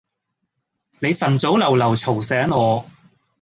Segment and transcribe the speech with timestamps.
[0.99, 2.87] 你晨早流流嘈醒我